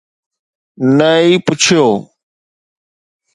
نه 0.97 1.09
ئي 1.21 1.33
پڇيو 1.45 1.85